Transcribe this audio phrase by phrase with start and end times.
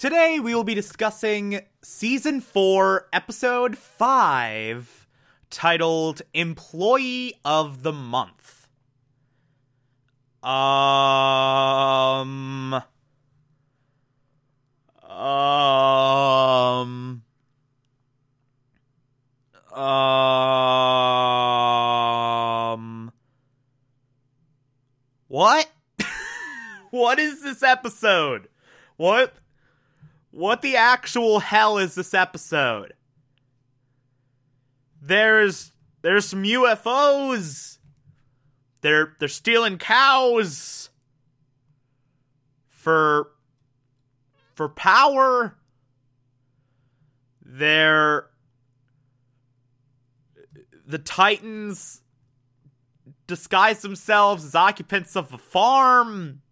[0.00, 5.06] Today we will be discussing season 4, episode 5,
[5.50, 8.66] titled Employee of the Month.
[10.42, 12.82] Um
[15.06, 17.22] um
[19.74, 20.72] um
[25.28, 25.70] What?
[26.90, 28.48] what is this episode?
[28.96, 29.34] What
[30.30, 32.94] what the actual hell is this episode?
[35.02, 37.78] There's there's some UFOs.
[38.80, 40.90] They're they're stealing cows
[42.68, 43.30] for
[44.54, 45.56] for power.
[47.44, 48.26] They're
[50.86, 52.02] the Titans
[53.26, 56.42] disguise themselves as occupants of a farm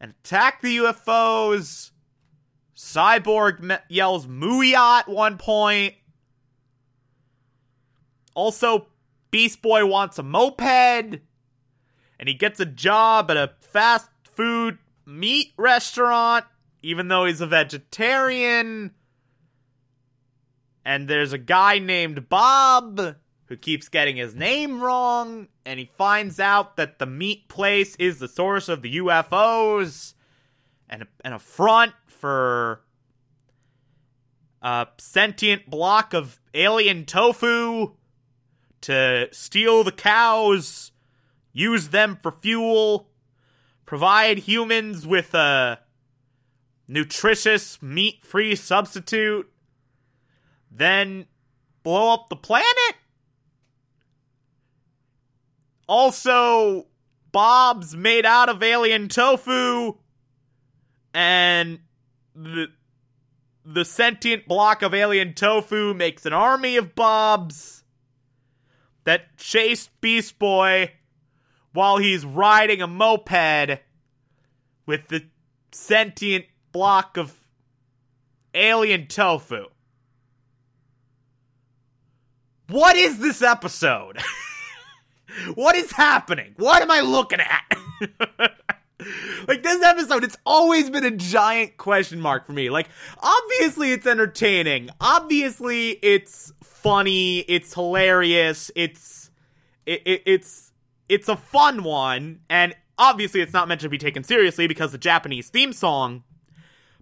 [0.00, 1.90] and attack the UFOs.
[2.76, 5.94] Cyborg me- yells Mooyah at one point.
[8.34, 8.88] Also,
[9.30, 10.60] Beast Boy wants a moped.
[10.60, 16.44] And he gets a job at a fast food meat restaurant,
[16.82, 18.92] even though he's a vegetarian.
[20.84, 23.16] And there's a guy named Bob
[23.46, 25.48] who keeps getting his name wrong.
[25.64, 30.14] And he finds out that the meat place is the source of the UFOs.
[30.88, 32.82] And a, and a front for
[34.62, 37.92] a sentient block of alien tofu
[38.82, 40.92] to steal the cows,
[41.52, 43.08] use them for fuel,
[43.84, 45.80] provide humans with a
[46.88, 49.50] nutritious meat free substitute,
[50.70, 51.26] then
[51.82, 52.96] blow up the planet?
[55.88, 56.86] Also,
[57.32, 59.94] Bob's made out of alien tofu,
[61.16, 61.78] and
[62.34, 62.66] the
[63.64, 67.82] the sentient block of alien tofu makes an army of Bobs
[69.04, 70.92] that chased Beast Boy
[71.72, 73.80] while he's riding a moped
[74.84, 75.24] with the
[75.72, 77.34] sentient block of
[78.52, 79.64] alien tofu.
[82.68, 84.18] What is this episode?
[85.54, 86.52] what is happening?
[86.58, 88.52] What am I looking at?
[89.48, 92.70] like this episode, it's always been a giant question mark for me.
[92.70, 94.90] Like, obviously it's entertaining.
[95.00, 97.40] Obviously it's funny.
[97.40, 98.70] It's hilarious.
[98.74, 99.30] It's
[99.84, 100.72] it, it, it's
[101.08, 104.98] it's a fun one, and obviously it's not meant to be taken seriously because the
[104.98, 106.24] Japanese theme song.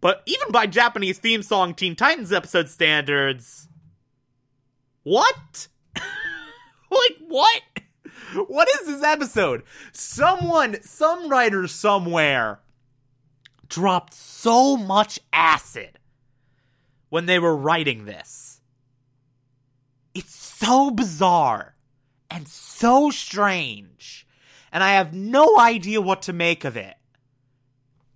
[0.00, 3.68] But even by Japanese theme song Teen Titans episode standards,
[5.02, 5.68] what?
[5.94, 7.62] like what?
[8.48, 9.62] What is this episode?
[9.92, 12.60] Someone, some writer somewhere
[13.68, 15.98] dropped so much acid
[17.08, 18.60] when they were writing this.
[20.14, 21.76] It's so bizarre
[22.30, 24.26] and so strange,
[24.72, 26.94] and I have no idea what to make of it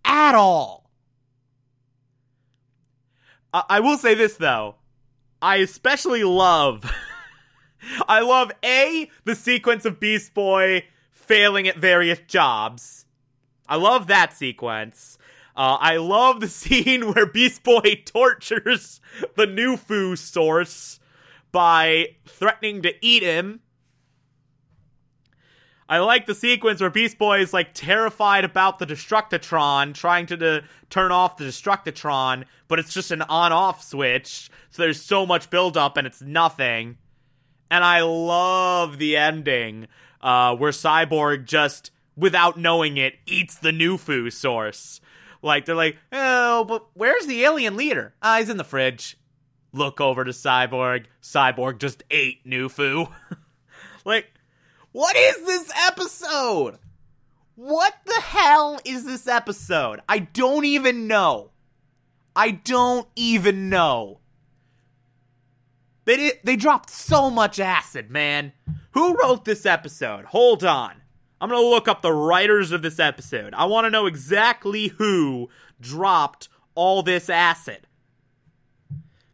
[0.05, 0.91] at all.
[3.53, 4.77] I, I will say this though.
[5.43, 6.91] I especially love
[8.09, 13.07] I love A, the sequence of Beast Boy failing at various jobs.
[13.69, 15.19] I love that sequence.
[15.57, 19.01] Uh, I love the scene where Beast Boy tortures
[19.37, 21.01] the Nufu source
[21.53, 23.61] by threatening to eat him.
[25.87, 30.37] I like the sequence where Beast Boy is like terrified about the Destructitron, trying to
[30.37, 34.51] de- turn off the Destructitron, but it's just an on off switch.
[34.71, 36.97] So there's so much buildup and it's nothing
[37.71, 39.89] And I love the ending
[40.21, 45.01] uh, where Cyborg just, without knowing it, eats the Nufu source.
[45.43, 48.15] Like, they're like, oh, but where's the alien leader?
[48.23, 49.19] Ah, he's in the fridge.
[49.73, 51.07] Look over to Cyborg.
[51.21, 53.13] Cyborg just ate Nufu.
[54.05, 54.33] like,
[54.93, 56.79] what is this episode?
[57.57, 60.01] What the hell is this episode?
[60.09, 61.51] I don't even know.
[62.35, 64.21] I don't even know.
[66.05, 68.53] They did, they dropped so much acid, man.
[68.93, 70.27] Who wrote this episode?
[70.27, 71.03] Hold on.
[71.41, 73.55] I'm going to look up the writers of this episode.
[73.55, 75.49] I want to know exactly who
[75.81, 77.87] dropped all this acid.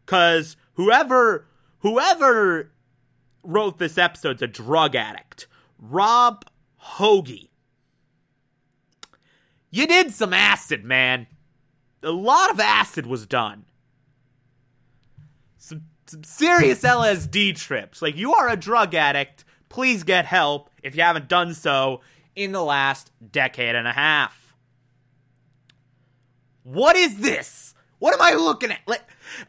[0.07, 1.47] Cuz whoever
[1.81, 2.73] whoever
[3.43, 5.47] wrote this episode's a drug addict.
[5.79, 6.45] Rob
[6.97, 7.49] Hoegee.
[9.71, 11.27] You did some acid, man.
[12.03, 13.67] A lot of acid was done.
[15.59, 18.03] Some, some serious LSD trips.
[18.03, 19.45] Like, you are a drug addict.
[19.69, 22.01] Please get help if you haven't done so
[22.35, 24.55] in the last decade and a half.
[26.65, 27.75] What is this?
[28.01, 28.81] What am I looking at?
[28.87, 29.05] Like,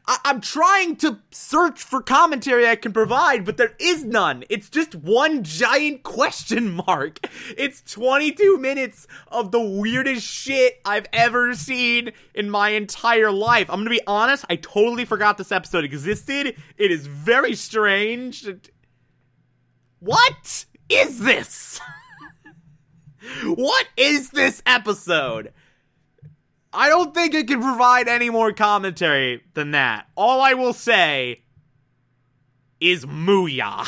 [0.06, 4.44] I- am trying to search for commentary I can provide, but there is none.
[4.50, 7.20] It's just one giant question mark.
[7.58, 13.70] It's 22 minutes of the weirdest shit I've ever seen in my entire life.
[13.70, 16.58] I'm gonna be honest, I totally forgot this episode existed.
[16.78, 18.46] It is very strange.
[20.00, 21.80] What is this?
[23.46, 25.54] what is this episode?
[26.74, 30.08] I don't think it can provide any more commentary than that.
[30.16, 31.42] All I will say
[32.80, 33.88] is Mooyah.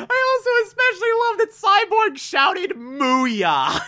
[0.00, 3.80] I also especially love that Cyborg shouted Mooyah.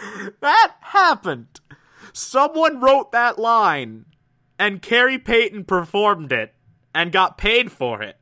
[0.40, 1.60] that happened.
[2.12, 4.06] Someone wrote that line,
[4.58, 6.54] and Khary Payton performed it
[6.92, 8.16] and got paid for it.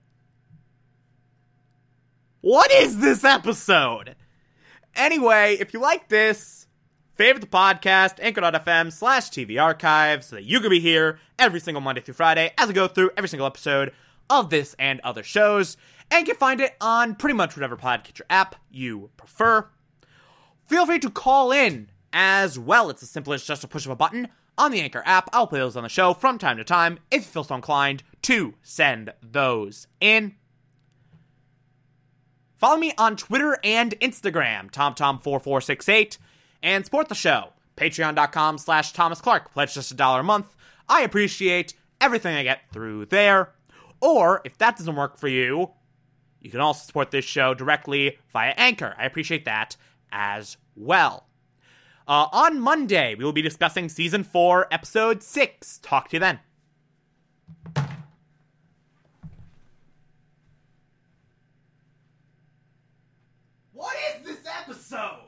[2.43, 4.15] What is this episode?
[4.95, 6.68] Anyway, if you like this,
[7.19, 11.81] favorite the podcast, anchor.fm slash TV archive, so that you can be here every single
[11.81, 13.93] Monday through Friday as I go through every single episode
[14.31, 15.77] of this and other shows.
[16.13, 19.67] And you can find it on pretty much whatever podcatcher app you prefer.
[20.67, 22.89] Feel free to call in as well.
[22.89, 25.29] It's as simple as just a push of a button on the Anchor app.
[25.33, 28.05] I'll play those on the show from time to time if you feel so inclined
[28.23, 30.37] to send those in.
[32.57, 36.19] Follow me on Twitter and Instagram, TomTom4468
[36.63, 37.53] and support the show.
[37.77, 39.53] Patreon.com slash Thomas Clark.
[39.53, 40.55] Pledge just a dollar a month.
[40.89, 43.53] I appreciate everything I get through there.
[44.01, 45.71] Or if that doesn't work for you,
[46.41, 48.95] you can also support this show directly via Anchor.
[48.99, 49.77] I appreciate that
[50.13, 51.27] as well.
[52.07, 55.79] Uh, on Monday, we will be discussing season four, episode six.
[55.83, 56.39] Talk to you then.